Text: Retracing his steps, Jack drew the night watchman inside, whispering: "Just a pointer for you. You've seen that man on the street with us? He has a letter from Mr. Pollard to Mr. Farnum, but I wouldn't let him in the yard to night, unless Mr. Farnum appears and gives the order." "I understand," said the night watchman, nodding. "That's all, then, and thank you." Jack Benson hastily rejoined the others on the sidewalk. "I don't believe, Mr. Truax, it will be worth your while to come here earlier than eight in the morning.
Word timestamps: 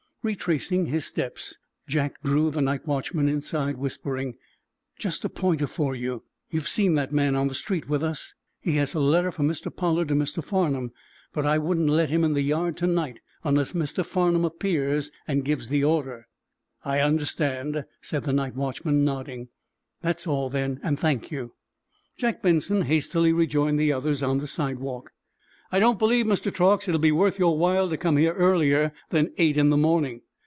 Retracing 0.23 0.85
his 0.85 1.03
steps, 1.05 1.55
Jack 1.87 2.21
drew 2.21 2.51
the 2.51 2.61
night 2.61 2.85
watchman 2.85 3.27
inside, 3.27 3.77
whispering: 3.77 4.35
"Just 4.99 5.25
a 5.25 5.29
pointer 5.29 5.65
for 5.65 5.95
you. 5.95 6.21
You've 6.51 6.67
seen 6.67 6.93
that 6.93 7.11
man 7.11 7.33
on 7.35 7.47
the 7.47 7.55
street 7.55 7.89
with 7.89 8.03
us? 8.03 8.35
He 8.59 8.75
has 8.75 8.93
a 8.93 8.99
letter 8.99 9.31
from 9.31 9.47
Mr. 9.47 9.75
Pollard 9.75 10.09
to 10.09 10.13
Mr. 10.13 10.43
Farnum, 10.43 10.91
but 11.33 11.47
I 11.47 11.57
wouldn't 11.57 11.89
let 11.89 12.11
him 12.11 12.23
in 12.23 12.33
the 12.33 12.43
yard 12.43 12.77
to 12.77 12.85
night, 12.85 13.19
unless 13.43 13.73
Mr. 13.73 14.05
Farnum 14.05 14.45
appears 14.45 15.09
and 15.27 15.43
gives 15.43 15.69
the 15.69 15.83
order." 15.83 16.27
"I 16.85 16.99
understand," 16.99 17.83
said 18.01 18.23
the 18.23 18.31
night 18.31 18.55
watchman, 18.55 19.03
nodding. 19.03 19.47
"That's 20.01 20.27
all, 20.27 20.51
then, 20.51 20.79
and 20.83 20.99
thank 20.99 21.31
you." 21.31 21.55
Jack 22.15 22.43
Benson 22.43 22.83
hastily 22.83 23.33
rejoined 23.33 23.79
the 23.79 23.91
others 23.91 24.21
on 24.21 24.37
the 24.37 24.45
sidewalk. 24.45 25.13
"I 25.73 25.79
don't 25.79 25.97
believe, 25.97 26.25
Mr. 26.25 26.53
Truax, 26.53 26.89
it 26.89 26.91
will 26.91 26.99
be 26.99 27.13
worth 27.13 27.39
your 27.39 27.57
while 27.57 27.89
to 27.89 27.95
come 27.95 28.17
here 28.17 28.33
earlier 28.33 28.91
than 29.09 29.31
eight 29.37 29.55
in 29.55 29.69
the 29.69 29.77
morning. 29.77 30.19